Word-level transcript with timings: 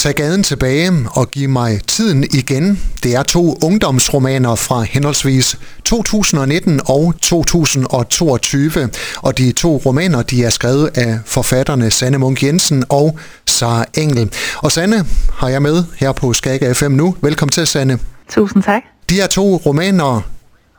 Tag 0.00 0.14
gaden 0.14 0.42
tilbage 0.42 0.92
og 1.12 1.30
giv 1.30 1.48
mig 1.48 1.80
tiden 1.86 2.24
igen. 2.24 2.80
Det 3.02 3.14
er 3.14 3.22
to 3.22 3.58
ungdomsromaner 3.64 4.54
fra 4.54 4.82
henholdsvis 4.82 5.58
2019 5.84 6.80
og 6.86 7.14
2022, 7.22 8.88
og 9.16 9.38
de 9.38 9.52
to 9.52 9.82
romaner 9.86 10.22
de 10.22 10.44
er 10.44 10.50
skrevet 10.50 10.90
af 10.94 11.18
forfatterne 11.26 11.90
Sanne 11.90 12.18
Munk 12.18 12.42
Jensen 12.42 12.84
og 12.88 13.18
Sara 13.46 13.84
Engel. 13.94 14.32
Og 14.56 14.72
Sanne 14.72 15.04
har 15.34 15.48
jeg 15.48 15.62
med 15.62 15.84
her 15.96 16.12
på 16.12 16.32
Skag 16.32 16.76
FM 16.76 16.90
nu. 16.92 17.16
Velkommen 17.20 17.52
til, 17.52 17.66
Sanne. 17.66 17.98
Tusind 18.28 18.62
tak. 18.62 18.82
De 19.10 19.14
her 19.14 19.26
to 19.26 19.56
romaner, 19.56 20.20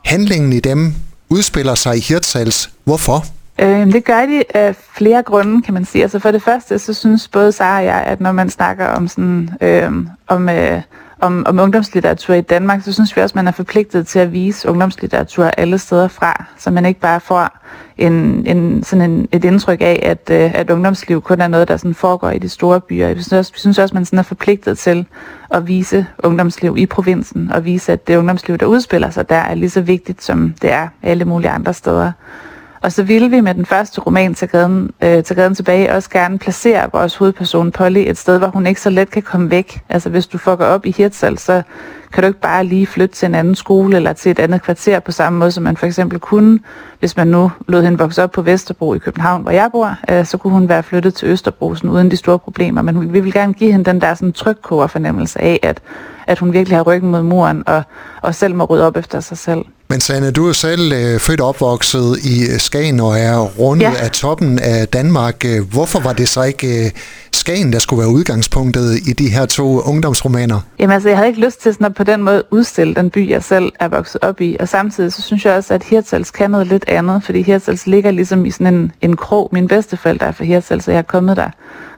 handlingen 0.04 0.52
i 0.52 0.60
dem 0.60 0.94
udspiller 1.28 1.74
sig 1.74 1.96
i 1.96 2.00
Hirtshals. 2.00 2.70
Hvorfor? 2.84 3.26
Øh, 3.58 3.92
det 3.92 4.04
gør 4.04 4.26
de 4.26 4.42
af 4.54 4.76
flere 4.76 5.22
grunde, 5.22 5.62
kan 5.62 5.74
man 5.74 5.84
sige. 5.84 6.02
Altså 6.02 6.18
for 6.18 6.30
det 6.30 6.42
første, 6.42 6.78
så 6.78 6.94
synes 6.94 7.28
både 7.28 7.52
Sara 7.52 7.78
og 7.78 7.84
jeg, 7.84 8.04
at 8.06 8.20
når 8.20 8.32
man 8.32 8.50
snakker 8.50 8.86
om 8.86 9.08
sådan, 9.08 9.50
øh, 9.60 9.92
om, 10.26 10.48
øh, 10.48 10.82
om, 11.20 11.46
om 11.46 11.58
ungdomslitteratur 11.58 12.34
i 12.34 12.40
Danmark, 12.40 12.82
så 12.82 12.92
synes 12.92 13.16
vi 13.16 13.22
også, 13.22 13.32
at 13.32 13.36
man 13.36 13.48
er 13.48 13.52
forpligtet 13.52 14.06
til 14.06 14.18
at 14.18 14.32
vise 14.32 14.68
ungdomslitteratur 14.68 15.44
alle 15.44 15.78
steder 15.78 16.08
fra, 16.08 16.44
så 16.58 16.70
man 16.70 16.86
ikke 16.86 17.00
bare 17.00 17.20
får 17.20 17.58
en, 17.98 18.46
en, 18.46 18.82
sådan 18.82 19.10
en, 19.10 19.28
et 19.32 19.44
indtryk 19.44 19.80
af, 19.80 20.00
at, 20.02 20.30
øh, 20.30 20.54
at 20.54 20.70
ungdomsliv 20.70 21.22
kun 21.22 21.40
er 21.40 21.48
noget, 21.48 21.68
der 21.68 21.76
sådan 21.76 21.94
foregår 21.94 22.30
i 22.30 22.38
de 22.38 22.48
store 22.48 22.80
byer. 22.80 23.14
Vi 23.14 23.22
synes 23.22 23.32
også, 23.32 23.52
vi 23.52 23.58
synes 23.58 23.78
også 23.78 23.92
at 23.92 23.94
man 23.94 24.04
sådan 24.04 24.18
er 24.18 24.22
forpligtet 24.22 24.78
til 24.78 25.06
at 25.50 25.68
vise 25.68 26.06
ungdomsliv 26.18 26.76
i 26.78 26.86
provinsen, 26.86 27.52
og 27.52 27.64
vise, 27.64 27.92
at 27.92 28.08
det 28.08 28.16
ungdomsliv, 28.16 28.58
der 28.58 28.66
udspiller 28.66 29.10
sig 29.10 29.28
der, 29.28 29.36
er 29.36 29.54
lige 29.54 29.70
så 29.70 29.80
vigtigt, 29.80 30.22
som 30.22 30.54
det 30.62 30.72
er 30.72 30.88
alle 31.02 31.24
mulige 31.24 31.50
andre 31.50 31.74
steder. 31.74 32.12
Og 32.82 32.92
så 32.92 33.02
ville 33.02 33.30
vi 33.30 33.40
med 33.40 33.54
den 33.54 33.66
første 33.66 34.00
roman 34.00 34.34
til 34.34 34.48
gaden, 34.48 34.90
øh, 35.02 35.24
til 35.24 35.36
gaden 35.36 35.54
tilbage 35.54 35.92
også 35.92 36.10
gerne 36.10 36.38
placere 36.38 36.90
vores 36.92 37.16
hovedperson 37.16 37.72
Polly 37.72 37.98
et 37.98 38.18
sted, 38.18 38.38
hvor 38.38 38.46
hun 38.48 38.66
ikke 38.66 38.80
så 38.80 38.90
let 38.90 39.10
kan 39.10 39.22
komme 39.22 39.50
væk. 39.50 39.80
Altså 39.88 40.08
hvis 40.08 40.26
du 40.26 40.38
fucker 40.38 40.66
op 40.66 40.86
i 40.86 40.94
Hirtshals, 40.96 41.40
så 41.40 41.62
kan 42.12 42.22
du 42.22 42.26
ikke 42.26 42.40
bare 42.40 42.64
lige 42.64 42.86
flytte 42.86 43.14
til 43.14 43.26
en 43.26 43.34
anden 43.34 43.54
skole 43.54 43.96
eller 43.96 44.12
til 44.12 44.30
et 44.30 44.38
andet 44.38 44.62
kvarter 44.62 45.00
på 45.00 45.12
samme 45.12 45.38
måde, 45.38 45.52
som 45.52 45.62
man 45.62 45.76
for 45.76 45.86
eksempel 45.86 46.18
kunne, 46.18 46.58
hvis 46.98 47.16
man 47.16 47.26
nu 47.26 47.50
lod 47.68 47.82
hende 47.82 47.98
vokse 47.98 48.22
op 48.22 48.30
på 48.30 48.42
Vesterbro 48.42 48.94
i 48.94 48.98
København, 48.98 49.42
hvor 49.42 49.50
jeg 49.50 49.68
bor, 49.72 49.96
øh, 50.10 50.26
så 50.26 50.38
kunne 50.38 50.52
hun 50.52 50.68
være 50.68 50.82
flyttet 50.82 51.14
til 51.14 51.28
Østerbro 51.28 51.74
sådan, 51.74 51.90
uden 51.90 52.10
de 52.10 52.16
store 52.16 52.38
problemer. 52.38 52.82
Men 52.82 53.12
vi 53.12 53.20
vil 53.20 53.32
gerne 53.32 53.52
give 53.52 53.72
hende 53.72 53.84
den 53.84 54.00
der 54.00 54.14
sådan 54.14 54.32
trykkover 54.32 54.86
fornemmelse 54.86 55.40
af, 55.40 55.60
at, 55.62 55.80
at 56.26 56.38
hun 56.38 56.52
virkelig 56.52 56.78
har 56.78 56.82
ryggen 56.82 57.10
mod 57.10 57.22
muren 57.22 57.62
og, 57.66 57.82
og 58.22 58.34
selv 58.34 58.54
må 58.54 58.64
rydde 58.64 58.86
op 58.86 58.96
efter 58.96 59.20
sig 59.20 59.38
selv. 59.38 59.64
Men 59.88 60.00
Sanne, 60.00 60.30
du 60.30 60.48
er 60.48 60.52
selv 60.52 60.92
øh, 60.92 61.20
født 61.20 61.40
og 61.40 61.48
opvokset 61.48 62.18
i 62.18 62.58
Skagen 62.58 63.00
og 63.00 63.18
er 63.18 63.38
rundet 63.38 63.84
ja. 63.84 63.92
af 63.98 64.10
toppen 64.10 64.58
af 64.58 64.88
Danmark. 64.88 65.44
Hvorfor 65.70 66.00
var 66.00 66.12
det 66.12 66.28
så 66.28 66.42
ikke 66.42 66.84
øh, 66.84 66.90
Skagen, 67.42 67.72
der 67.72 67.78
skulle 67.78 68.00
være 68.00 68.08
udgangspunktet 68.08 68.96
i 69.08 69.12
de 69.12 69.30
her 69.30 69.46
to 69.46 69.80
ungdomsromaner? 69.80 70.60
Jamen 70.78 70.94
altså, 70.94 71.08
jeg 71.08 71.18
havde 71.18 71.28
ikke 71.28 71.40
lyst 71.40 71.62
til 71.62 71.74
sådan 71.74 71.84
at 71.84 71.94
på 71.94 72.04
den 72.04 72.22
måde 72.22 72.42
udstille 72.50 72.94
den 72.94 73.10
by, 73.10 73.30
jeg 73.30 73.44
selv 73.44 73.72
er 73.80 73.88
vokset 73.88 74.24
op 74.24 74.40
i. 74.40 74.56
Og 74.60 74.68
samtidig 74.68 75.12
så 75.12 75.22
synes 75.22 75.44
jeg 75.44 75.54
også, 75.54 75.74
at 75.74 75.82
Hirtshals 75.82 76.30
kan 76.30 76.50
noget 76.50 76.66
lidt 76.66 76.84
andet, 76.88 77.22
fordi 77.24 77.42
Hirtshals 77.42 77.86
ligger 77.86 78.10
ligesom 78.10 78.46
i 78.46 78.50
sådan 78.50 78.74
en, 78.74 78.92
en 79.00 79.16
krog. 79.16 79.48
Min 79.52 79.68
bedsteforældre 79.68 80.26
er 80.26 80.32
fra 80.32 80.44
Hirtshals, 80.44 80.84
så 80.84 80.90
jeg 80.90 80.98
er 80.98 81.02
kommet 81.02 81.36
der 81.36 81.50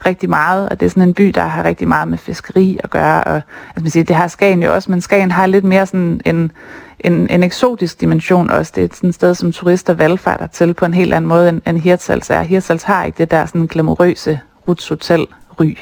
rigtig 0.06 0.30
meget, 0.30 0.68
og 0.68 0.80
det 0.80 0.86
er 0.86 0.90
sådan 0.90 1.02
en 1.02 1.14
by, 1.14 1.24
der 1.24 1.46
har 1.46 1.64
rigtig 1.64 1.88
meget 1.88 2.08
med 2.08 2.18
fiskeri 2.18 2.78
at 2.84 2.90
gøre. 2.90 3.24
Og, 3.24 3.34
altså, 3.34 3.80
man 3.80 3.90
siger, 3.90 4.04
det 4.04 4.16
har 4.16 4.28
Skagen 4.28 4.62
jo 4.62 4.74
også, 4.74 4.90
men 4.90 5.00
Skagen 5.00 5.30
har 5.30 5.46
lidt 5.46 5.64
mere 5.64 5.86
sådan 5.86 6.20
en 6.24 6.52
en, 7.00 7.30
en 7.30 7.42
eksotisk 7.42 8.00
dimension 8.00 8.50
også. 8.50 8.72
Det 8.76 8.84
er 8.84 8.88
sådan 8.94 9.08
et 9.08 9.14
sted, 9.14 9.34
som 9.34 9.52
turister 9.52 9.94
valgfarter 9.94 10.46
til 10.46 10.74
på 10.74 10.84
en 10.84 10.94
helt 10.94 11.14
anden 11.14 11.28
måde, 11.28 11.48
end, 11.48 11.60
end 11.66 11.78
Hirtshals 11.78 12.30
er. 12.30 12.42
Hirtshals 12.42 12.82
har 12.82 13.04
ikke 13.04 13.18
det 13.18 13.30
der 13.30 13.46
sådan 13.46 13.66
glamourøse 13.66 14.40
Ruts 14.68 14.88
Hotel 14.88 15.26
ry. 15.60 15.76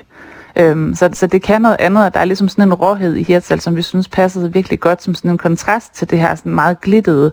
Øhm, 0.56 0.94
så, 0.94 1.10
så 1.12 1.26
det 1.26 1.42
kan 1.42 1.62
noget 1.62 1.76
andet, 1.80 2.04
og 2.04 2.14
der 2.14 2.20
er 2.20 2.24
ligesom 2.24 2.48
sådan 2.48 2.64
en 2.64 2.74
råhed 2.74 3.14
i 3.14 3.22
Hirtshal, 3.22 3.60
som 3.60 3.76
vi 3.76 3.82
synes 3.82 4.08
passede 4.08 4.52
virkelig 4.52 4.80
godt 4.80 5.02
som 5.02 5.14
sådan 5.14 5.30
en 5.30 5.38
kontrast 5.38 5.94
til 5.94 6.10
det 6.10 6.18
her 6.18 6.34
sådan 6.34 6.54
meget 6.54 6.80
glittede 6.80 7.32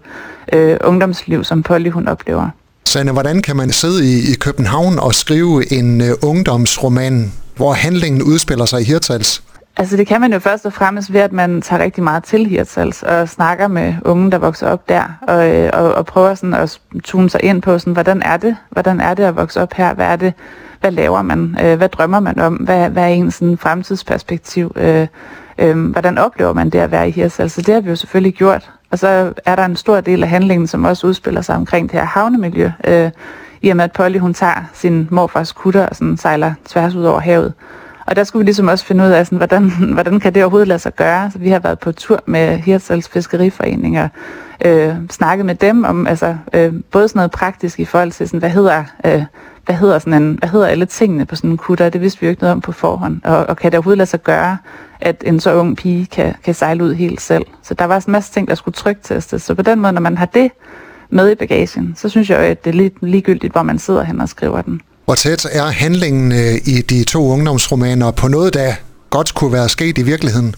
øh, 0.53 0.77
ungdomsliv, 0.83 1.43
som 1.43 1.63
Polly 1.63 1.89
hun 1.89 2.07
oplever. 2.07 2.49
Sanne, 2.85 3.11
hvordan 3.11 3.41
kan 3.41 3.55
man 3.55 3.71
sidde 3.71 4.05
i, 4.05 4.31
i 4.31 4.35
København 4.39 4.99
og 4.99 5.15
skrive 5.15 5.73
en 5.73 6.01
øh, 6.01 6.09
ungdomsroman, 6.23 7.31
hvor 7.55 7.73
handlingen 7.73 8.21
udspiller 8.21 8.65
sig 8.65 8.81
i 8.81 8.83
Hirtshals? 8.83 9.43
Altså 9.79 9.97
det 9.97 10.07
kan 10.07 10.21
man 10.21 10.33
jo 10.33 10.39
først 10.39 10.65
og 10.65 10.73
fremmest 10.73 11.13
ved, 11.13 11.21
at 11.21 11.31
man 11.31 11.61
tager 11.61 11.83
rigtig 11.83 12.03
meget 12.03 12.23
til 12.23 12.45
Hirtshals 12.45 13.03
og 13.03 13.29
snakker 13.29 13.67
med 13.67 13.93
unge, 14.05 14.31
der 14.31 14.37
vokser 14.37 14.67
op 14.69 14.89
der, 14.89 15.03
og, 15.21 15.55
øh, 15.55 15.69
og, 15.73 15.93
og 15.93 16.05
prøver 16.05 16.35
sådan 16.35 16.53
at 16.53 16.79
tune 17.03 17.29
sig 17.29 17.43
ind 17.43 17.61
på, 17.61 17.79
sådan, 17.79 17.93
hvordan 17.93 18.21
er 18.21 18.37
det? 18.37 18.57
Hvordan 18.69 19.01
er 19.01 19.13
det 19.13 19.23
at 19.23 19.35
vokse 19.35 19.61
op 19.61 19.73
her? 19.73 19.93
Hvad 19.93 20.05
er 20.05 20.15
det? 20.15 20.33
Hvad 20.79 20.91
laver 20.91 21.21
man? 21.21 21.57
Øh, 21.63 21.77
hvad 21.77 21.89
drømmer 21.89 22.19
man 22.19 22.39
om? 22.39 22.53
Hvad, 22.53 22.89
hvad 22.89 23.03
er 23.03 23.07
ens 23.07 23.35
sådan, 23.35 23.57
fremtidsperspektiv? 23.57 24.71
Øh, 24.75 25.07
øhm, 25.57 25.85
hvordan 25.85 26.17
oplever 26.17 26.53
man 26.53 26.69
det 26.69 26.79
at 26.79 26.91
være 26.91 27.07
i 27.07 27.11
Hirtshals? 27.11 27.51
Så 27.51 27.61
det 27.61 27.73
har 27.73 27.81
vi 27.81 27.89
jo 27.89 27.95
selvfølgelig 27.95 28.33
gjort. 28.33 28.71
Og 28.91 28.99
så 28.99 29.33
er 29.45 29.55
der 29.55 29.65
en 29.65 29.75
stor 29.75 30.01
del 30.01 30.23
af 30.23 30.29
handlingen, 30.29 30.67
som 30.67 30.85
også 30.85 31.07
udspiller 31.07 31.41
sig 31.41 31.55
omkring 31.55 31.91
det 31.91 31.99
her 31.99 32.05
havnemiljø. 32.05 32.71
I 33.61 33.69
og 33.69 33.77
med, 33.77 33.83
at 33.83 33.91
Polly 33.91 34.17
hun 34.17 34.33
tager 34.33 34.69
sin 34.73 35.07
morfars 35.11 35.51
kutter 35.51 35.85
og 35.85 35.95
sådan, 35.95 36.17
sejler 36.17 36.53
tværs 36.65 36.95
ud 36.95 37.03
over 37.03 37.19
havet. 37.19 37.53
Og 38.09 38.15
der 38.15 38.23
skulle 38.23 38.39
vi 38.39 38.45
ligesom 38.45 38.67
også 38.67 38.85
finde 38.85 39.03
ud 39.03 39.09
af, 39.09 39.25
sådan, 39.25 39.37
hvordan, 39.37 39.71
hvordan 39.93 40.19
kan 40.19 40.33
det 40.33 40.43
overhovedet 40.43 40.67
lade 40.67 40.79
sig 40.79 40.95
gøre. 40.95 41.31
Så 41.31 41.39
vi 41.39 41.49
har 41.49 41.59
været 41.59 41.79
på 41.79 41.91
tur 41.91 42.19
med 42.25 42.57
Hirtshals 42.57 43.09
Fiskeriforening 43.09 43.99
og 43.99 44.09
øh, 44.65 44.95
snakket 45.09 45.45
med 45.45 45.55
dem 45.55 45.83
om 45.83 46.07
altså, 46.07 46.37
øh, 46.53 46.73
både 46.91 47.07
sådan 47.07 47.19
noget 47.19 47.31
praktisk 47.31 47.79
i 47.79 47.85
forhold 47.85 48.11
til, 48.11 48.27
sådan, 48.27 48.39
hvad 48.39 48.49
hedder... 48.49 48.83
Øh, 49.05 49.23
hvad 49.65 49.77
hedder, 49.77 49.99
sådan 49.99 50.23
en, 50.23 50.35
hvad 50.39 50.49
hedder 50.49 50.67
alle 50.67 50.85
tingene 50.85 51.25
på 51.25 51.35
sådan 51.35 51.49
en 51.49 51.57
kutter? 51.57 51.89
Det 51.89 52.01
vidste 52.01 52.21
vi 52.21 52.25
jo 52.25 52.29
ikke 52.29 52.41
noget 52.41 52.51
om 52.51 52.61
på 52.61 52.71
forhånd. 52.71 53.21
Og, 53.23 53.45
og 53.49 53.57
kan 53.57 53.71
det 53.71 53.77
overhovedet 53.77 53.97
lade 53.97 54.09
sig 54.09 54.23
gøre, 54.23 54.57
at 55.01 55.23
en 55.25 55.39
så 55.39 55.53
ung 55.53 55.77
pige 55.77 56.05
kan, 56.05 56.35
kan 56.43 56.53
sejle 56.53 56.83
ud 56.83 56.93
helt 56.93 57.21
selv? 57.21 57.45
Så 57.63 57.73
der 57.73 57.85
var 57.85 57.95
en 58.07 58.11
masse 58.11 58.33
ting, 58.33 58.47
der 58.47 58.55
skulle 58.55 58.75
trygtestes. 58.75 59.41
Så 59.41 59.55
på 59.55 59.61
den 59.61 59.79
måde, 59.79 59.93
når 59.93 60.01
man 60.01 60.17
har 60.17 60.25
det 60.25 60.51
med 61.09 61.31
i 61.31 61.35
bagagen, 61.35 61.93
så 61.97 62.09
synes 62.09 62.29
jeg 62.29 62.37
jo, 62.37 62.43
at 62.43 62.65
det 62.65 62.69
er 62.69 62.75
lidt 62.75 62.93
ligegyldigt, 63.01 63.53
hvor 63.53 63.63
man 63.63 63.79
sidder 63.79 64.03
hen 64.03 64.21
og 64.21 64.29
skriver 64.29 64.61
den. 64.61 64.81
Hvor 65.09 65.15
tæt 65.15 65.47
er 65.51 65.63
handlingen 65.63 66.31
øh, 66.31 66.55
i 66.65 66.81
de 66.81 67.03
to 67.03 67.27
ungdomsromaner 67.27 68.11
på 68.11 68.27
noget, 68.27 68.53
der 68.53 68.73
godt 69.09 69.35
kunne 69.35 69.53
være 69.53 69.69
sket 69.69 69.97
i 69.97 70.01
virkeligheden? 70.01 70.55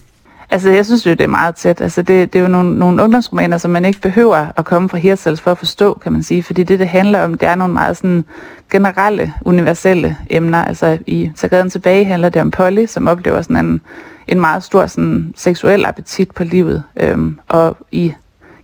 Altså, 0.50 0.69
jeg 0.69 0.85
synes 0.85 1.06
jo, 1.06 1.12
det 1.12 1.22
er 1.22 1.28
meget 1.28 1.56
tæt. 1.56 1.81
Altså, 1.81 2.01
det, 2.01 2.34
det 2.34 2.39
er 2.39 2.44
jo 2.44 2.50
nogle, 2.50 2.79
nogle 2.79 3.03
ungdomsromaner, 3.03 3.57
som 3.57 3.72
man 3.72 3.85
ikke 3.85 4.01
behøver 4.01 4.47
at 4.57 4.66
komme 4.66 4.90
fra 4.90 4.97
Hirtshals 4.97 5.41
for 5.41 5.51
at 5.51 5.57
forstå, 5.57 6.00
kan 6.03 6.11
man 6.11 6.23
sige. 6.23 6.44
Fordi 6.44 6.63
det, 6.63 6.79
det 6.79 6.88
handler 6.88 7.23
om, 7.23 7.38
det 7.38 7.47
er 7.47 7.56
nogle 7.56 7.73
meget 7.73 7.97
sådan 7.97 8.25
generelle, 8.72 9.34
universelle 9.45 10.17
emner. 10.29 10.66
Altså, 10.66 10.97
i 11.07 11.31
Tagaden 11.38 11.69
tilbage 11.69 12.06
handler 12.06 12.29
det 12.29 12.41
om 12.41 12.51
Polly, 12.51 12.85
som 12.85 13.07
oplever 13.07 13.41
sådan 13.41 13.66
en, 13.66 13.81
en 14.28 14.40
meget 14.40 14.63
stor 14.63 14.88
sådan, 14.88 15.34
seksuel 15.35 15.85
appetit 15.85 16.31
på 16.31 16.44
livet. 16.44 16.84
Øhm, 16.97 17.40
og 17.47 17.78
i 17.91 18.13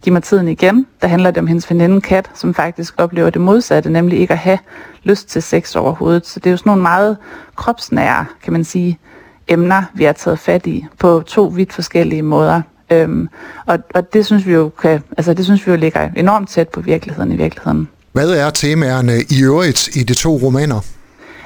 Giv 0.07 0.13
mig 0.13 0.23
tiden 0.23 0.47
igen, 0.47 0.85
der 1.01 1.07
handler 1.07 1.31
det 1.31 1.37
om 1.37 1.47
hendes 1.47 1.69
veninde 1.69 2.01
Kat, 2.01 2.29
som 2.35 2.53
faktisk 2.53 2.93
oplever 2.97 3.29
det 3.29 3.41
modsatte, 3.41 3.89
nemlig 3.89 4.19
ikke 4.19 4.33
at 4.33 4.37
have 4.37 4.57
lyst 5.03 5.29
til 5.29 5.41
sex 5.41 5.75
overhovedet. 5.75 6.27
Så 6.27 6.39
det 6.39 6.45
er 6.47 6.51
jo 6.51 6.57
sådan 6.57 6.69
nogle 6.69 6.81
meget 6.81 7.17
kropsnære, 7.55 8.25
kan 8.43 8.53
man 8.53 8.63
sige, 8.63 8.99
emner, 9.47 9.83
vi 9.93 10.03
har 10.03 10.13
taget 10.13 10.39
fat 10.39 10.67
i 10.67 10.85
på 10.99 11.23
to 11.25 11.43
vidt 11.43 11.73
forskellige 11.73 12.21
måder. 12.21 12.61
Øhm, 12.91 13.29
og, 13.65 13.79
og 13.95 14.13
det 14.13 14.25
synes 14.25 14.45
vi 14.45 14.53
jo 14.53 14.69
kan, 14.81 15.03
altså 15.17 15.33
det 15.33 15.45
synes 15.45 15.67
vi 15.67 15.71
jo 15.71 15.77
ligger 15.77 16.09
enormt 16.15 16.49
tæt 16.49 16.69
på 16.69 16.81
virkeligheden 16.81 17.31
i 17.31 17.35
virkeligheden. 17.35 17.87
Hvad 18.11 18.29
er 18.29 18.49
temaerne 18.49 19.13
i 19.29 19.43
øvrigt 19.43 19.95
i 19.95 20.03
de 20.03 20.13
to 20.13 20.37
romaner? 20.37 20.96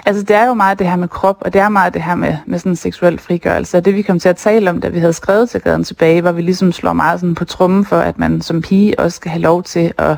Altså 0.06 0.24
det 0.24 0.36
er 0.36 0.46
jo 0.48 0.54
meget 0.54 0.80
det 0.80 0.88
her 0.88 0.96
med 0.96 1.08
krop, 1.08 1.38
og 1.40 1.54
det 1.54 1.62
er 1.62 1.70
meget 1.70 1.94
det 1.94 2.02
her 2.02 2.16
med, 2.16 2.38
med 2.46 2.60
sådan 2.60 2.76
seksuel 2.76 3.20
frigørelse. 3.20 3.78
Og 3.78 3.86
det 3.86 3.96
vi 3.96 4.02
kom 4.02 4.20
til 4.20 4.30
at 4.30 4.38
tale 4.38 4.70
om, 4.70 4.82
da 4.82 4.88
vi 4.88 5.00
havde 5.00 5.14
skrevet 5.14 5.50
til 5.50 5.62
gaden 5.62 5.84
tilbage, 5.84 6.22
hvor 6.22 6.32
vi 6.32 6.42
ligesom 6.42 6.72
slår 6.72 6.94
meget 6.94 7.20
sådan 7.20 7.36
på 7.36 7.46
trummen 7.46 7.86
for, 7.86 7.98
at 7.98 8.20
man 8.20 8.42
som 8.42 8.62
pige 8.62 9.00
også 9.00 9.16
skal 9.16 9.32
have 9.32 9.42
lov 9.42 9.64
til 9.64 9.94
at 9.98 10.18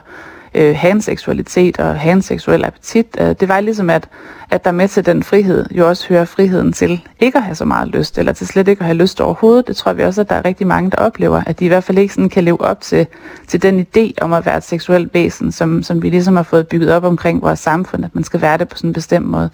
øh, 0.55 0.75
have 0.75 0.91
en 0.91 1.01
seksualitet 1.01 1.79
og 1.79 1.99
have 1.99 2.13
en 2.13 2.21
seksuel 2.21 2.65
appetit. 2.65 3.17
Øh, 3.19 3.35
det 3.39 3.47
var 3.47 3.59
ligesom, 3.59 3.89
at, 3.89 4.09
at 4.49 4.65
der 4.65 4.71
med 4.71 4.87
til 4.87 5.05
den 5.05 5.23
frihed 5.23 5.65
jo 5.71 5.87
også 5.87 6.07
hører 6.09 6.25
friheden 6.25 6.73
til 6.73 7.01
ikke 7.19 7.37
at 7.37 7.43
have 7.43 7.55
så 7.55 7.65
meget 7.65 7.87
lyst, 7.87 8.17
eller 8.17 8.33
til 8.33 8.47
slet 8.47 8.67
ikke 8.67 8.79
at 8.79 8.85
have 8.85 8.97
lyst 8.97 9.21
overhovedet. 9.21 9.67
Det 9.67 9.75
tror 9.75 9.93
vi 9.93 10.03
også, 10.03 10.21
at 10.21 10.29
der 10.29 10.35
er 10.35 10.45
rigtig 10.45 10.67
mange, 10.67 10.91
der 10.91 10.97
oplever, 10.97 11.43
at 11.45 11.59
de 11.59 11.65
i 11.65 11.67
hvert 11.67 11.83
fald 11.83 11.97
ikke 11.97 12.13
sådan 12.13 12.29
kan 12.29 12.43
leve 12.43 12.61
op 12.61 12.81
til, 12.81 13.07
til 13.47 13.61
den 13.61 13.87
idé 13.97 14.11
om 14.21 14.33
at 14.33 14.45
være 14.45 14.57
et 14.57 14.63
seksuelt 14.63 15.13
væsen, 15.13 15.51
som, 15.51 15.83
som 15.83 16.01
vi 16.01 16.09
ligesom 16.09 16.35
har 16.35 16.43
fået 16.43 16.67
bygget 16.67 16.93
op 16.93 17.03
omkring 17.03 17.41
vores 17.41 17.59
samfund, 17.59 18.05
at 18.05 18.15
man 18.15 18.23
skal 18.23 18.41
være 18.41 18.57
det 18.57 18.69
på 18.69 18.77
sådan 18.77 18.89
en 18.89 18.93
bestemt 18.93 19.25
måde. 19.25 19.49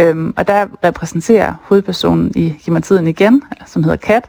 Øhm, 0.00 0.34
og 0.36 0.48
der 0.48 0.66
repræsenterer 0.84 1.54
hovedpersonen 1.62 2.32
i 2.34 2.54
Giv 2.64 2.72
mig 2.72 2.82
tiden 2.82 3.06
igen, 3.06 3.42
som 3.66 3.84
hedder 3.84 3.96
Kat, 3.96 4.24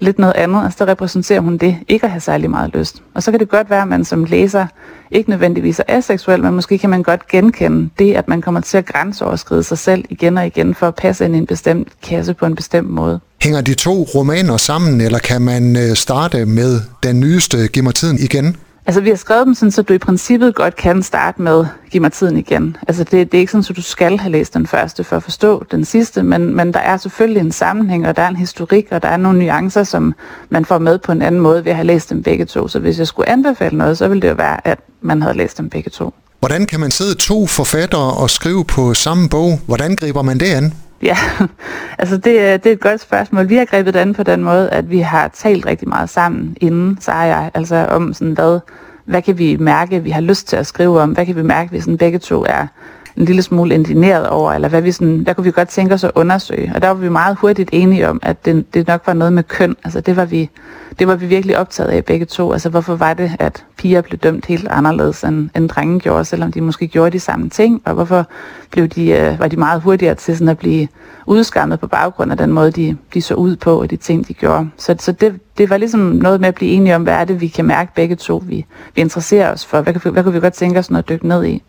lidt 0.00 0.18
noget 0.18 0.34
andet. 0.34 0.64
og 0.64 0.72
så 0.72 0.84
repræsenterer 0.84 1.40
hun 1.40 1.56
det, 1.56 1.76
ikke 1.88 2.04
at 2.04 2.10
have 2.10 2.20
særlig 2.20 2.50
meget 2.50 2.70
lyst. 2.74 3.02
Og 3.14 3.22
så 3.22 3.30
kan 3.30 3.40
det 3.40 3.48
godt 3.48 3.70
være, 3.70 3.82
at 3.82 3.88
man 3.88 4.04
som 4.04 4.24
læser 4.24 4.66
ikke 5.10 5.30
nødvendigvis 5.30 5.78
er 5.78 5.84
aseksuel, 5.88 6.42
men 6.42 6.54
måske 6.54 6.78
kan 6.78 6.90
man 6.90 7.02
godt 7.02 7.28
genkende 7.28 7.90
det, 7.98 8.14
at 8.14 8.28
man 8.28 8.42
kommer 8.42 8.60
til 8.60 8.78
at 8.78 8.86
grænseoverskride 8.86 9.62
sig 9.62 9.78
selv 9.78 10.04
igen 10.10 10.38
og 10.38 10.46
igen 10.46 10.74
for 10.74 10.88
at 10.88 10.94
passe 10.94 11.24
ind 11.24 11.34
i 11.34 11.38
en 11.38 11.46
bestemt 11.46 11.88
kasse 12.02 12.34
på 12.34 12.46
en 12.46 12.54
bestemt 12.54 12.90
måde. 12.90 13.20
Hænger 13.42 13.60
de 13.60 13.74
to 13.74 14.02
romaner 14.14 14.56
sammen, 14.56 15.00
eller 15.00 15.18
kan 15.18 15.42
man 15.42 15.76
øh, 15.76 15.96
starte 15.96 16.46
med 16.46 16.80
den 17.02 17.20
nyeste 17.20 17.68
Giv 17.68 17.82
mig 17.82 17.94
tiden 17.94 18.18
igen? 18.18 18.56
Altså, 18.86 19.00
vi 19.00 19.08
har 19.08 19.16
skrevet 19.16 19.46
dem 19.46 19.54
sådan, 19.54 19.70
så 19.70 19.82
du 19.82 19.92
i 19.92 19.98
princippet 19.98 20.54
godt 20.54 20.76
kan 20.76 21.02
starte 21.02 21.42
med 21.42 21.64
Giv 21.90 22.00
mig 22.00 22.12
tiden 22.12 22.36
igen. 22.36 22.76
Altså, 22.88 23.04
det, 23.04 23.32
det 23.32 23.38
er 23.38 23.40
ikke 23.40 23.52
sådan, 23.52 23.64
at 23.70 23.76
du 23.76 23.82
skal 23.82 24.18
have 24.18 24.32
læst 24.32 24.54
den 24.54 24.66
første 24.66 25.04
for 25.04 25.16
at 25.16 25.22
forstå 25.22 25.64
den 25.70 25.84
sidste, 25.84 26.22
men, 26.22 26.56
men 26.56 26.74
der 26.74 26.80
er 26.80 26.96
selvfølgelig 26.96 27.40
en 27.40 27.52
sammenhæng, 27.52 28.08
og 28.08 28.16
der 28.16 28.22
er 28.22 28.28
en 28.28 28.36
historik, 28.36 28.86
og 28.90 29.02
der 29.02 29.08
er 29.08 29.16
nogle 29.16 29.38
nuancer, 29.38 29.84
som 29.84 30.14
man 30.48 30.64
får 30.64 30.78
med 30.78 30.98
på 30.98 31.12
en 31.12 31.22
anden 31.22 31.40
måde 31.40 31.64
ved 31.64 31.70
at 31.70 31.76
have 31.76 31.86
læst 31.86 32.10
dem 32.10 32.22
begge 32.22 32.44
to. 32.44 32.68
Så 32.68 32.78
hvis 32.78 32.98
jeg 32.98 33.06
skulle 33.06 33.28
anbefale 33.28 33.78
noget, 33.78 33.98
så 33.98 34.08
ville 34.08 34.22
det 34.22 34.28
jo 34.28 34.34
være, 34.34 34.66
at 34.66 34.78
man 35.00 35.22
havde 35.22 35.36
læst 35.36 35.58
dem 35.58 35.70
begge 35.70 35.90
to. 35.90 36.14
Hvordan 36.40 36.66
kan 36.66 36.80
man 36.80 36.90
sidde 36.90 37.14
to 37.14 37.46
forfattere 37.46 38.12
og 38.12 38.30
skrive 38.30 38.64
på 38.64 38.94
samme 38.94 39.28
bog? 39.28 39.60
Hvordan 39.66 39.96
griber 39.96 40.22
man 40.22 40.40
det 40.40 40.46
an? 40.46 40.74
Ja, 41.02 41.16
altså 41.98 42.16
det, 42.16 42.30
øh, 42.30 42.52
det 42.52 42.66
er 42.66 42.72
et 42.72 42.80
godt 42.80 43.00
spørgsmål. 43.00 43.48
Vi 43.48 43.56
har 43.56 43.64
grebet 43.64 43.94
det 43.94 44.00
an 44.00 44.14
på 44.14 44.22
den 44.22 44.44
måde, 44.44 44.70
at 44.70 44.90
vi 44.90 44.98
har 44.98 45.28
talt 45.28 45.66
rigtig 45.66 45.88
meget 45.88 46.10
sammen 46.10 46.56
inden, 46.60 46.98
så 47.00 47.10
har 47.10 47.24
jeg, 47.24 47.50
altså 47.54 47.86
om 47.90 48.14
sådan 48.14 48.32
hvad, 48.32 48.60
hvad 49.04 49.22
kan 49.22 49.38
vi 49.38 49.56
mærke, 49.56 50.02
vi 50.02 50.10
har 50.10 50.20
lyst 50.20 50.48
til 50.48 50.56
at 50.56 50.66
skrive 50.66 51.00
om, 51.00 51.10
hvad 51.10 51.26
kan 51.26 51.36
vi 51.36 51.42
mærke, 51.42 51.70
vi 51.70 51.80
sådan 51.80 51.98
begge 51.98 52.18
to 52.18 52.44
er 52.48 52.66
en 53.16 53.24
lille 53.24 53.42
smule 53.42 53.74
indineret 53.74 54.28
over, 54.28 54.52
eller 54.52 54.68
hvad, 54.68 54.82
vi 54.82 54.92
sådan, 54.92 55.18
hvad 55.18 55.34
kunne 55.34 55.44
vi 55.44 55.50
godt 55.50 55.68
tænke 55.68 55.94
os 55.94 56.04
at 56.04 56.10
undersøge. 56.14 56.72
Og 56.74 56.82
der 56.82 56.88
var 56.88 56.94
vi 56.94 57.08
meget 57.08 57.36
hurtigt 57.36 57.70
enige 57.72 58.08
om, 58.08 58.20
at 58.22 58.44
det, 58.44 58.74
det 58.74 58.86
nok 58.86 59.02
var 59.06 59.12
noget 59.12 59.32
med 59.32 59.42
køn. 59.42 59.76
Altså 59.84 60.00
det 60.00 60.16
var, 60.16 60.24
vi, 60.24 60.50
det 60.98 61.06
var 61.06 61.14
vi 61.14 61.26
virkelig 61.26 61.58
optaget 61.58 61.90
af 61.90 62.04
begge 62.04 62.26
to. 62.26 62.52
Altså 62.52 62.68
hvorfor 62.68 62.96
var 62.96 63.14
det, 63.14 63.32
at 63.38 63.64
piger 63.76 64.00
blev 64.00 64.18
dømt 64.18 64.46
helt 64.46 64.68
anderledes, 64.68 65.24
end, 65.24 65.48
end 65.56 65.68
drenge 65.68 66.00
gjorde, 66.00 66.24
selvom 66.24 66.52
de 66.52 66.60
måske 66.60 66.86
gjorde 66.86 67.10
de 67.10 67.20
samme 67.20 67.48
ting, 67.48 67.82
og 67.84 67.94
hvorfor 67.94 68.26
blev 68.70 68.88
de, 68.88 69.10
øh, 69.10 69.38
var 69.38 69.48
de 69.48 69.56
meget 69.56 69.82
hurtigere 69.82 70.14
til 70.14 70.36
sådan 70.36 70.48
at 70.48 70.58
blive 70.58 70.88
udskammet 71.26 71.80
på 71.80 71.86
baggrund 71.86 72.30
af 72.30 72.38
den 72.38 72.52
måde, 72.52 72.70
de, 72.70 72.96
de 73.14 73.22
så 73.22 73.34
ud 73.34 73.56
på, 73.56 73.80
og 73.80 73.90
de 73.90 73.96
ting, 73.96 74.28
de 74.28 74.34
gjorde. 74.34 74.70
Så, 74.76 74.96
så 74.98 75.12
det, 75.12 75.40
det 75.58 75.70
var 75.70 75.76
ligesom 75.76 76.00
noget 76.00 76.40
med 76.40 76.48
at 76.48 76.54
blive 76.54 76.70
enige 76.70 76.96
om, 76.96 77.02
hvad 77.02 77.14
er 77.14 77.24
det, 77.24 77.40
vi 77.40 77.48
kan 77.48 77.64
mærke 77.64 77.94
begge 77.94 78.16
to, 78.16 78.42
vi, 78.46 78.66
vi 78.94 79.00
interesserer 79.00 79.52
os 79.52 79.66
for, 79.66 79.80
hvad, 79.80 79.92
hvad, 79.92 80.12
hvad 80.12 80.22
kunne 80.22 80.34
vi 80.34 80.40
godt 80.40 80.54
tænke 80.54 80.78
os 80.78 80.90
at 80.90 81.08
dykke 81.08 81.28
ned 81.28 81.44
i. 81.44 81.62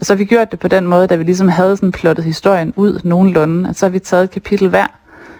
Og 0.00 0.06
så 0.06 0.12
har 0.12 0.18
vi 0.18 0.24
gjort 0.24 0.50
det 0.50 0.58
på 0.58 0.68
den 0.68 0.86
måde, 0.86 1.06
da 1.06 1.16
vi 1.16 1.24
ligesom 1.24 1.48
havde 1.48 1.76
sådan 1.76 1.92
plottet 1.92 2.24
historien 2.24 2.72
ud 2.76 3.00
nogenlunde, 3.04 3.68
at 3.68 3.78
så 3.78 3.86
har 3.86 3.90
vi 3.90 3.98
taget 3.98 4.24
et 4.24 4.30
kapitel 4.30 4.68
hver, 4.68 4.86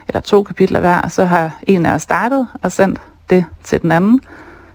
eller 0.09 0.21
to 0.21 0.43
kapitler 0.43 0.81
hver, 0.81 1.01
og 1.01 1.11
så 1.13 1.25
har 1.25 1.59
en 1.67 1.87
af 1.87 1.95
os 1.95 2.03
startet 2.03 2.47
og 2.63 2.73
sendt 2.73 3.01
det 3.31 3.45
til 3.65 3.83
den 3.83 3.93
anden, 3.93 4.21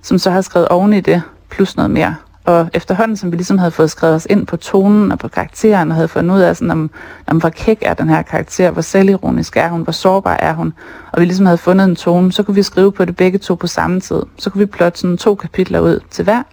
som 0.01 0.17
så 0.17 0.31
har 0.31 0.41
skrevet 0.41 0.67
oven 0.67 0.93
i 0.93 1.01
det, 1.01 1.21
plus 1.49 1.75
noget 1.75 1.91
mere. 1.91 2.15
Og 2.45 2.69
efterhånden, 2.73 3.17
som 3.17 3.31
vi 3.31 3.37
ligesom 3.37 3.57
havde 3.57 3.71
fået 3.71 3.91
skrevet 3.91 4.15
os 4.15 4.27
ind 4.29 4.47
på 4.47 4.57
tonen 4.57 5.11
og 5.11 5.19
på 5.19 5.27
karakteren, 5.27 5.91
og 5.91 5.95
havde 5.95 6.07
fundet 6.07 6.35
ud 6.35 6.39
af, 6.39 6.55
sådan, 6.55 6.71
om, 6.71 6.89
om 7.27 7.37
hvor 7.37 7.49
kæk 7.49 7.77
er 7.81 7.93
den 7.93 8.09
her 8.09 8.21
karakter, 8.21 8.71
hvor 8.71 8.81
selvironisk 8.81 9.57
er 9.57 9.69
hun, 9.69 9.81
hvor 9.81 9.93
sårbar 9.93 10.37
er 10.39 10.53
hun, 10.53 10.73
og 11.11 11.19
vi 11.19 11.25
ligesom 11.25 11.45
havde 11.45 11.57
fundet 11.57 11.85
en 11.85 11.95
tone, 11.95 12.31
så 12.31 12.43
kunne 12.43 12.55
vi 12.55 12.63
skrive 12.63 12.91
på 12.91 13.05
det 13.05 13.15
begge 13.15 13.37
to 13.37 13.55
på 13.55 13.67
samme 13.67 13.99
tid. 13.99 14.21
Så 14.37 14.49
kunne 14.49 14.59
vi 14.59 14.65
plotte 14.65 14.99
sådan 14.99 15.17
to 15.17 15.35
kapitler 15.35 15.79
ud 15.79 15.99
til 16.11 16.23
hver, 16.23 16.43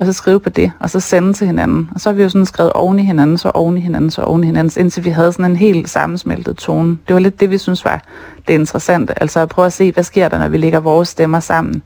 og 0.00 0.06
så 0.06 0.12
skrive 0.12 0.40
på 0.40 0.48
det, 0.48 0.72
og 0.80 0.90
så 0.90 1.00
sende 1.00 1.32
til 1.32 1.46
hinanden. 1.46 1.90
Og 1.94 2.00
så 2.00 2.08
har 2.08 2.14
vi 2.14 2.22
jo 2.22 2.28
sådan 2.28 2.46
skrevet 2.46 2.72
oven 2.72 2.98
i 2.98 3.02
hinanden, 3.02 3.38
så 3.38 3.50
oven 3.50 3.76
i 3.78 3.80
hinanden, 3.80 4.10
så 4.10 4.22
oven 4.22 4.44
i 4.44 4.46
hinanden, 4.46 4.80
indtil 4.80 5.04
vi 5.04 5.10
havde 5.10 5.32
sådan 5.32 5.44
en 5.44 5.56
helt 5.56 5.88
sammensmeltet 5.88 6.56
tone. 6.56 6.98
Det 7.08 7.14
var 7.14 7.20
lidt 7.20 7.40
det, 7.40 7.50
vi 7.50 7.58
synes 7.58 7.84
var 7.84 8.02
det 8.48 8.54
interessante. 8.54 9.22
Altså 9.22 9.40
at 9.40 9.48
prøve 9.48 9.66
at 9.66 9.72
se, 9.72 9.92
hvad 9.92 10.04
sker 10.04 10.28
der, 10.28 10.38
når 10.38 10.48
vi 10.48 10.56
lægger 10.56 10.80
vores 10.80 11.08
stemmer 11.08 11.40
sammen. 11.40 11.82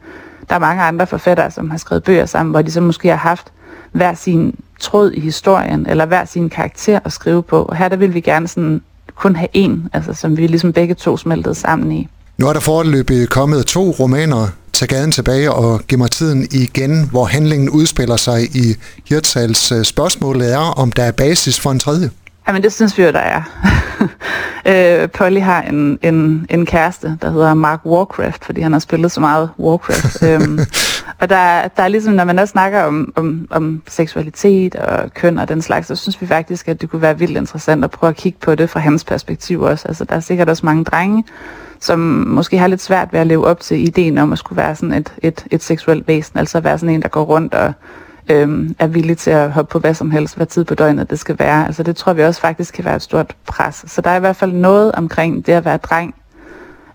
Der 0.48 0.54
er 0.54 0.58
mange 0.58 0.82
andre 0.82 1.06
forfattere, 1.06 1.50
som 1.50 1.70
har 1.70 1.78
skrevet 1.78 2.04
bøger 2.04 2.26
sammen, 2.26 2.50
hvor 2.50 2.62
de 2.62 2.70
så 2.70 2.80
måske 2.80 3.08
har 3.08 3.16
haft 3.16 3.52
hver 3.92 4.14
sin 4.14 4.54
tråd 4.80 5.10
i 5.10 5.20
historien, 5.20 5.86
eller 5.88 6.06
hver 6.06 6.24
sin 6.24 6.50
karakter 6.50 6.98
at 7.04 7.12
skrive 7.12 7.42
på. 7.42 7.62
Og 7.62 7.76
her 7.76 7.88
der 7.88 7.96
vil 7.96 8.14
vi 8.14 8.20
gerne 8.20 8.48
sådan 8.48 8.82
kun 9.14 9.36
have 9.36 9.48
en, 9.52 9.88
altså 9.92 10.14
som 10.14 10.36
vi 10.36 10.46
ligesom 10.46 10.72
begge 10.72 10.94
to 10.94 11.16
smeltede 11.16 11.54
sammen 11.54 11.92
i. 11.92 12.08
Nu 12.38 12.48
er 12.48 12.52
der 12.52 12.60
foreløbig 12.60 13.28
kommet 13.28 13.66
to 13.66 13.90
romaner, 13.90 14.48
Tag 14.74 14.88
gaden 14.88 15.12
tilbage 15.12 15.52
og 15.52 15.80
giv 15.88 15.98
mig 15.98 16.10
tiden 16.10 16.48
igen, 16.50 17.08
hvor 17.10 17.24
handlingen 17.24 17.70
udspiller 17.70 18.16
sig 18.16 18.42
i 18.42 18.76
Hirtshals. 19.08 19.72
Øh, 19.72 19.84
spørgsmålet 19.84 20.52
er, 20.52 20.58
om 20.58 20.92
der 20.92 21.02
er 21.02 21.12
basis 21.12 21.60
for 21.60 21.70
en 21.70 21.78
tredje. 21.78 22.10
Jamen 22.48 22.62
det 22.62 22.72
synes 22.72 22.98
vi 22.98 23.02
jo, 23.02 23.12
der 23.12 23.18
er. 23.18 23.42
øh, 25.02 25.08
Polly 25.10 25.40
har 25.40 25.62
en, 25.62 25.98
en, 26.02 26.46
en 26.50 26.66
kæreste, 26.66 27.18
der 27.22 27.30
hedder 27.30 27.54
Mark 27.54 27.80
Warcraft, 27.86 28.44
fordi 28.44 28.60
han 28.60 28.72
har 28.72 28.78
spillet 28.78 29.12
så 29.12 29.20
meget 29.20 29.50
Warcraft. 29.58 30.22
øhm, 30.28 30.58
og 31.20 31.28
der, 31.28 31.68
der 31.76 31.82
er 31.82 31.88
ligesom, 31.88 32.14
når 32.14 32.24
man 32.24 32.38
også 32.38 32.52
snakker 32.52 32.82
om, 32.82 33.12
om, 33.16 33.46
om 33.50 33.82
seksualitet 33.88 34.74
og 34.74 35.14
køn 35.14 35.38
og 35.38 35.48
den 35.48 35.62
slags, 35.62 35.86
så 35.86 35.96
synes 35.96 36.20
vi 36.20 36.26
faktisk, 36.26 36.68
at 36.68 36.80
det 36.80 36.90
kunne 36.90 37.02
være 37.02 37.18
vildt 37.18 37.36
interessant 37.36 37.84
at 37.84 37.90
prøve 37.90 38.10
at 38.10 38.16
kigge 38.16 38.38
på 38.42 38.54
det 38.54 38.70
fra 38.70 38.80
hans 38.80 39.04
perspektiv 39.04 39.60
også. 39.60 39.88
Altså 39.88 40.04
der 40.04 40.16
er 40.16 40.20
sikkert 40.20 40.48
også 40.48 40.66
mange 40.66 40.84
drenge, 40.84 41.24
som 41.84 41.98
måske 42.26 42.58
har 42.58 42.66
lidt 42.66 42.82
svært 42.82 43.12
ved 43.12 43.20
at 43.20 43.26
leve 43.26 43.46
op 43.46 43.60
til 43.60 43.88
ideen 43.88 44.18
om 44.18 44.32
at 44.32 44.38
skulle 44.38 44.56
være 44.56 44.76
sådan 44.76 44.92
et, 44.92 45.14
et, 45.22 45.44
et 45.50 45.62
seksuelt 45.62 46.08
væsen, 46.08 46.38
altså 46.38 46.58
at 46.58 46.64
være 46.64 46.78
sådan 46.78 46.94
en, 46.94 47.02
der 47.02 47.08
går 47.08 47.22
rundt 47.24 47.54
og 47.54 47.72
øhm, 48.30 48.76
er 48.78 48.86
villig 48.86 49.18
til 49.18 49.30
at 49.30 49.52
hoppe 49.52 49.72
på 49.72 49.78
hvad 49.78 49.94
som 49.94 50.10
helst, 50.10 50.36
hvad 50.36 50.46
tid 50.46 50.64
på 50.64 50.74
døgnet 50.74 51.10
det 51.10 51.18
skal 51.18 51.38
være. 51.38 51.66
Altså 51.66 51.82
det 51.82 51.96
tror 51.96 52.12
vi 52.12 52.22
også 52.22 52.40
faktisk 52.40 52.74
kan 52.74 52.84
være 52.84 52.96
et 52.96 53.02
stort 53.02 53.36
pres. 53.46 53.84
Så 53.86 54.00
der 54.00 54.10
er 54.10 54.16
i 54.16 54.20
hvert 54.20 54.36
fald 54.36 54.52
noget 54.52 54.92
omkring 54.92 55.46
det 55.46 55.52
at 55.52 55.64
være 55.64 55.76
dreng 55.76 56.14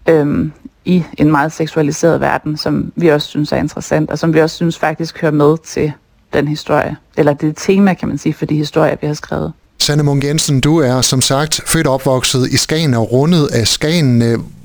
øhm, 0.10 0.52
i 0.86 1.04
en 1.18 1.32
meget 1.32 1.52
seksualiseret 1.52 2.22
verden, 2.22 2.58
som 2.58 2.92
vi 2.96 3.08
også 3.08 3.28
synes 3.28 3.52
er 3.52 3.58
interessant, 3.58 4.12
og 4.12 4.20
som 4.20 4.34
vi 4.34 4.42
også 4.42 4.56
synes 4.56 4.78
faktisk 4.78 5.22
hører 5.22 5.32
med 5.32 5.58
til 5.66 5.92
den 6.34 6.48
historie, 6.48 6.98
eller 7.18 7.34
det 7.34 7.54
tema, 7.58 7.94
kan 7.94 8.08
man 8.08 8.18
sige, 8.18 8.34
for 8.34 8.46
de 8.46 8.56
historier, 8.56 8.96
vi 9.02 9.08
har 9.08 9.14
skrevet. 9.14 9.54
Sanne 9.80 10.04
Munk 10.04 10.24
Jensen, 10.24 10.62
du 10.62 10.78
er 10.78 11.02
som 11.02 11.22
sagt 11.22 11.62
født 11.68 11.88
og 11.88 11.94
opvokset 11.94 12.48
i 12.48 12.58
Skagen 12.58 12.94
og 12.94 13.12
rundet 13.12 13.48
af 13.48 13.68
Skagen. 13.68 14.22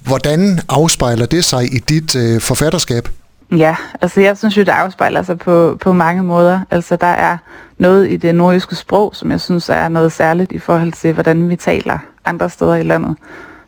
Hvordan 0.06 0.58
afspejler 0.68 1.26
det 1.26 1.44
sig 1.44 1.74
i 1.74 1.78
dit 1.78 2.16
øh, 2.16 2.40
forfatterskab? 2.40 3.08
Ja, 3.56 3.76
altså 4.00 4.20
jeg 4.20 4.38
synes 4.38 4.56
jo, 4.56 4.62
det 4.62 4.68
afspejler 4.68 5.22
sig 5.22 5.38
på, 5.38 5.76
på 5.80 5.92
mange 5.92 6.22
måder. 6.22 6.60
Altså 6.70 6.96
der 6.96 7.06
er 7.06 7.36
noget 7.78 8.10
i 8.10 8.16
det 8.16 8.34
nordjyske 8.34 8.74
sprog, 8.74 9.10
som 9.14 9.30
jeg 9.30 9.40
synes 9.40 9.68
er 9.68 9.88
noget 9.88 10.12
særligt 10.12 10.52
i 10.52 10.58
forhold 10.58 10.92
til, 10.92 11.12
hvordan 11.12 11.48
vi 11.48 11.56
taler 11.56 11.98
andre 12.24 12.50
steder 12.50 12.74
i 12.74 12.82
landet, 12.82 13.16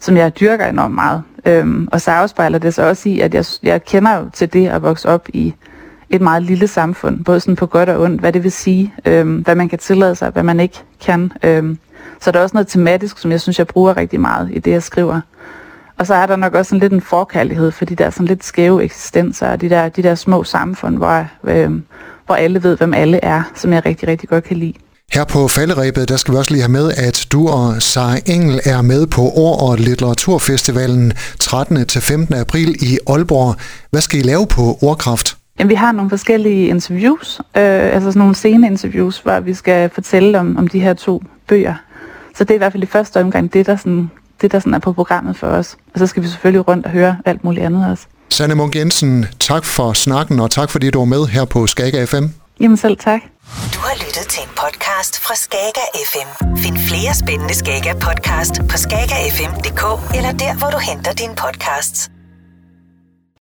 som 0.01 0.17
jeg 0.17 0.41
dyrker 0.41 0.67
enormt 0.67 0.95
meget. 0.95 1.23
Øhm, 1.47 1.89
og 1.93 2.01
så 2.01 2.11
afspejler 2.11 2.59
det 2.59 2.75
sig 2.75 2.89
også 2.89 3.09
i, 3.09 3.21
at 3.21 3.35
jeg, 3.35 3.45
jeg 3.63 3.85
kender 3.85 4.17
jo 4.17 4.31
til 4.33 4.53
det 4.53 4.69
at 4.69 4.83
vokse 4.83 5.09
op 5.09 5.29
i 5.29 5.55
et 6.11 6.21
meget 6.21 6.43
lille 6.43 6.69
samfund, 6.69 7.25
både 7.25 7.41
sådan 7.41 7.57
på 7.57 7.67
godt 7.67 7.89
og 7.89 8.01
ondt, 8.03 8.21
hvad 8.21 8.33
det 8.33 8.43
vil 8.43 8.53
sige, 8.53 8.95
øhm, 9.05 9.37
hvad 9.37 9.55
man 9.55 9.69
kan 9.69 9.79
tillade 9.79 10.15
sig, 10.15 10.31
hvad 10.31 10.43
man 10.43 10.61
ikke 10.61 10.83
kan. 11.01 11.33
Øhm, 11.43 11.79
så 12.21 12.31
der 12.31 12.39
er 12.39 12.43
også 12.43 12.57
noget 12.57 12.69
tematisk, 12.69 13.19
som 13.19 13.31
jeg 13.31 13.41
synes, 13.41 13.59
jeg 13.59 13.67
bruger 13.67 13.97
rigtig 13.97 14.21
meget 14.21 14.51
i 14.53 14.59
det, 14.59 14.71
jeg 14.71 14.83
skriver. 14.83 15.21
Og 15.99 16.07
så 16.07 16.15
er 16.15 16.27
der 16.27 16.37
nok 16.37 16.55
også 16.55 16.69
sådan 16.69 16.81
lidt 16.81 16.93
en 16.93 17.01
forkærlighed 17.01 17.71
for 17.71 17.85
de 17.85 17.95
der 17.95 18.11
sådan 18.11 18.27
lidt 18.27 18.45
skæve 18.45 18.85
eksistenser, 18.85 19.49
og 19.49 19.61
de 19.61 19.71
der, 19.71 19.89
de 19.89 20.03
der 20.03 20.15
små 20.15 20.45
samfund, 20.45 20.97
hvor, 20.97 21.27
øh, 21.45 21.71
hvor 22.27 22.35
alle 22.35 22.63
ved, 22.63 22.77
hvem 22.77 22.95
alle 22.95 23.25
er, 23.25 23.43
som 23.55 23.73
jeg 23.73 23.87
rigtig, 23.87 24.09
rigtig 24.09 24.29
godt 24.29 24.45
kan 24.45 24.57
lide. 24.57 24.75
Her 25.13 25.25
på 25.25 25.49
falderæbet, 25.49 26.09
der 26.09 26.17
skal 26.17 26.35
vi 26.35 26.39
også 26.39 26.51
lige 26.51 26.63
have 26.63 26.73
med, 26.73 26.93
at 26.97 27.27
du 27.33 27.49
og 27.49 27.83
Sara 27.83 28.17
Engel 28.27 28.61
er 28.65 28.83
med 28.83 29.07
på 29.07 29.21
År- 29.23 29.71
og 29.71 29.79
Litteraturfestivalen 29.79 31.13
13. 31.41 31.87
til 31.87 32.03
15. 32.03 32.35
april 32.35 32.77
i 32.81 32.99
Aalborg. 33.07 33.55
Hvad 33.91 34.01
skal 34.01 34.19
I 34.19 34.23
lave 34.23 34.47
på 34.47 34.79
Ordkraft? 34.83 35.37
Jamen, 35.59 35.71
vi 35.71 35.75
har 35.75 35.93
nogle 35.93 36.11
forskellige 36.11 36.69
interviews, 36.69 37.41
øh, 37.57 37.95
altså 37.95 38.11
sådan 38.11 38.19
nogle 38.19 38.35
scene-interviews, 38.35 39.19
hvor 39.19 39.41
vi 39.41 39.55
skal 39.55 39.91
fortælle 39.91 40.39
om, 40.41 40.57
om 40.57 40.69
de 40.69 40.81
her 40.81 40.95
to 40.95 41.23
bøger. 41.49 41.75
Så 42.37 42.45
det 42.45 42.51
er 42.51 42.55
i 42.55 42.59
hvert 42.59 42.73
fald 42.73 42.83
i 42.83 42.87
første 42.87 43.21
omgang 43.21 43.53
det, 43.53 43.67
der 43.67 43.77
sådan 43.77 44.11
det, 44.41 44.53
der 44.53 44.59
sådan 44.59 44.75
er 44.75 44.79
på 44.79 44.93
programmet 44.93 45.37
for 45.37 45.47
os. 45.47 45.77
Og 45.95 45.99
så 45.99 46.07
skal 46.07 46.23
vi 46.23 46.29
selvfølgelig 46.29 46.69
rundt 46.69 46.87
og 46.87 46.93
høre 46.93 47.17
alt 47.25 47.45
muligt 47.45 47.67
andet 47.67 47.91
også. 47.91 48.05
Sanne 48.29 48.55
Munk 48.55 48.77
Jensen, 48.77 49.27
tak 49.41 49.65
for 49.65 49.93
snakken, 49.93 50.41
og 50.41 50.51
tak 50.51 50.71
fordi 50.71 50.91
du 50.91 50.99
var 50.99 51.05
med 51.05 51.27
her 51.27 51.45
på 51.45 51.67
Skaga 51.67 52.05
FM. 52.05 52.25
Jamen 52.61 52.77
selv 52.77 52.97
tak. 52.97 53.21
Du 53.75 53.79
har 53.79 53.95
lyttet 53.95 54.27
til 54.29 54.43
en 54.43 54.49
podcast 54.49 55.21
fra 55.21 55.35
Skaga 55.35 55.85
FM. 56.11 56.57
Find 56.57 56.79
flere 56.79 57.15
spændende 57.15 57.55
Skaga 57.55 57.93
podcast 57.93 58.55
på 58.71 58.77
skagafm.dk 58.77 60.15
eller 60.17 60.33
der, 60.33 60.59
hvor 60.59 60.71
du 60.71 60.79
henter 60.79 61.13
dine 61.13 61.35
podcasts. 61.37 62.11